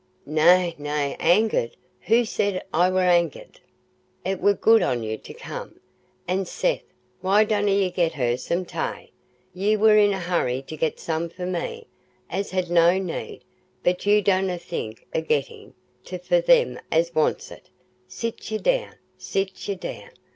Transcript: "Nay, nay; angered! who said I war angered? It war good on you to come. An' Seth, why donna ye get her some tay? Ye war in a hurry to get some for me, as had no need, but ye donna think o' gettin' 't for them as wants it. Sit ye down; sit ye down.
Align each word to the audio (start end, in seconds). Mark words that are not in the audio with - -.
"Nay, 0.25 0.73
nay; 0.79 1.15
angered! 1.19 1.77
who 1.99 2.25
said 2.25 2.63
I 2.73 2.89
war 2.89 3.01
angered? 3.03 3.59
It 4.25 4.41
war 4.41 4.55
good 4.55 4.81
on 4.81 5.03
you 5.03 5.15
to 5.19 5.31
come. 5.35 5.79
An' 6.27 6.45
Seth, 6.47 6.81
why 7.19 7.43
donna 7.43 7.69
ye 7.69 7.91
get 7.91 8.13
her 8.13 8.35
some 8.35 8.65
tay? 8.65 9.11
Ye 9.53 9.77
war 9.77 9.95
in 9.95 10.11
a 10.11 10.17
hurry 10.17 10.63
to 10.63 10.75
get 10.75 10.99
some 10.99 11.29
for 11.29 11.45
me, 11.45 11.85
as 12.31 12.49
had 12.49 12.71
no 12.71 12.97
need, 12.97 13.43
but 13.83 14.03
ye 14.07 14.21
donna 14.21 14.57
think 14.57 15.05
o' 15.13 15.21
gettin' 15.21 15.75
't 16.03 16.25
for 16.25 16.41
them 16.41 16.79
as 16.91 17.13
wants 17.13 17.51
it. 17.51 17.69
Sit 18.07 18.49
ye 18.49 18.57
down; 18.57 18.95
sit 19.19 19.67
ye 19.67 19.75
down. 19.75 20.09